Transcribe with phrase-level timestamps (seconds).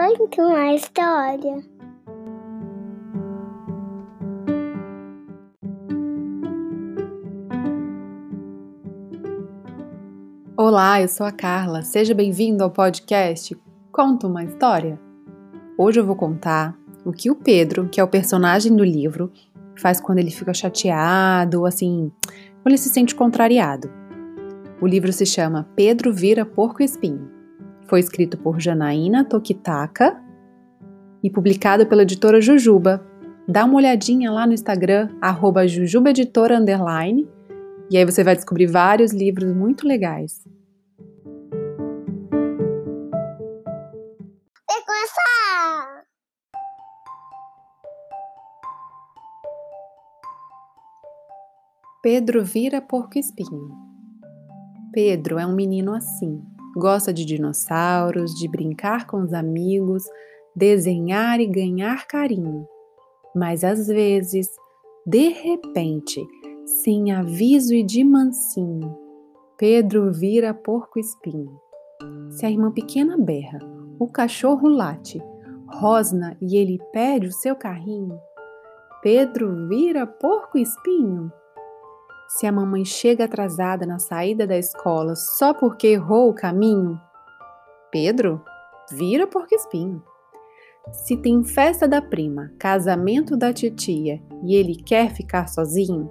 [0.00, 1.62] Conta uma história.
[10.56, 11.82] Olá, eu sou a Carla.
[11.82, 13.54] Seja bem-vindo ao podcast
[13.92, 14.98] Conta uma História.
[15.76, 16.74] Hoje eu vou contar
[17.04, 19.30] o que o Pedro, que é o personagem do livro,
[19.76, 22.10] faz quando ele fica chateado assim,
[22.62, 23.92] quando ele se sente contrariado.
[24.80, 27.39] O livro se chama Pedro Vira Porco Espinho.
[27.90, 30.16] Foi escrito por Janaína Tokitaka
[31.24, 33.04] e publicado pela editora Jujuba.
[33.48, 35.08] Dá uma olhadinha lá no Instagram,
[35.66, 36.60] jujubaeditora,
[37.90, 40.40] e aí você vai descobrir vários livros muito legais.
[52.00, 53.68] Pedro vira porco espinho.
[54.92, 56.40] Pedro é um menino assim.
[56.76, 60.04] Gosta de dinossauros, de brincar com os amigos,
[60.54, 62.66] desenhar e ganhar carinho.
[63.34, 64.48] Mas às vezes,
[65.06, 66.24] de repente,
[66.82, 68.96] sem aviso e de mansinho,
[69.58, 71.60] Pedro vira porco-espinho.
[72.30, 73.58] Se a irmã pequena berra,
[73.98, 75.20] o cachorro late,
[75.68, 78.18] rosna e ele pede o seu carrinho,
[79.02, 81.32] Pedro vira porco-espinho.
[82.32, 86.96] Se a mamãe chega atrasada na saída da escola só porque errou o caminho,
[87.90, 88.40] Pedro
[88.92, 90.00] vira porco espinho.
[90.92, 96.08] Se tem festa da prima, casamento da titia e ele quer ficar sozinho,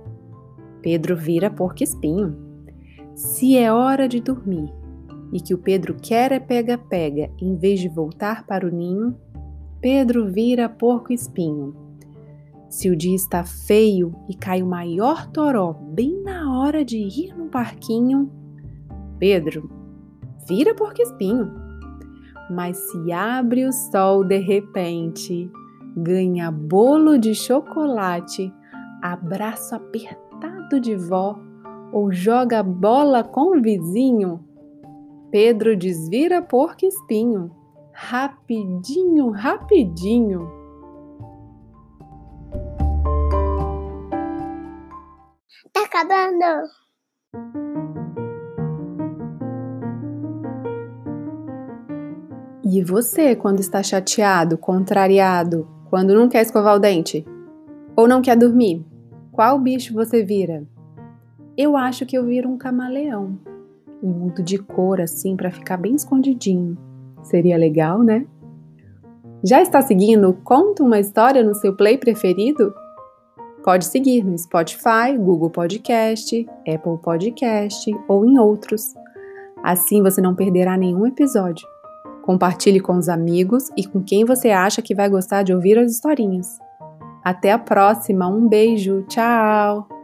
[0.82, 2.38] Pedro vira porco espinho.
[3.16, 4.70] Se é hora de dormir
[5.32, 9.18] e que o Pedro quer é pega-pega em vez de voltar para o ninho,
[9.80, 11.89] Pedro vira porco espinho.
[12.80, 17.38] Se o dia está feio e cai o maior toró bem na hora de ir
[17.38, 18.32] no parquinho,
[19.20, 19.70] Pedro,
[20.48, 21.52] vira porco espinho.
[22.50, 25.52] Mas se abre o sol de repente,
[25.94, 28.50] ganha bolo de chocolate,
[29.02, 31.38] abraço apertado de vó
[31.92, 34.40] ou joga bola com o vizinho,
[35.30, 37.52] Pedro desvira porco espinho.
[37.92, 40.59] Rapidinho, rapidinho.
[45.92, 46.70] Acabando.
[52.64, 57.26] E você, quando está chateado, contrariado, quando não quer escovar o dente?
[57.96, 58.86] Ou não quer dormir?
[59.32, 60.64] Qual bicho você vira?
[61.58, 63.40] Eu acho que eu viro um camaleão.
[64.04, 66.78] E mudo de cor assim para ficar bem escondidinho.
[67.24, 68.28] Seria legal, né?
[69.44, 72.72] Já está seguindo Conta uma História no seu play preferido?
[73.64, 78.94] Pode seguir no Spotify, Google Podcast, Apple Podcast ou em outros.
[79.64, 81.68] Assim você não perderá nenhum episódio.
[82.22, 85.92] Compartilhe com os amigos e com quem você acha que vai gostar de ouvir as
[85.92, 86.60] historinhas.
[87.24, 89.99] Até a próxima, um beijo, tchau!